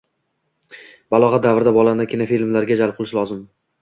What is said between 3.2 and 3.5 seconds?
lozim.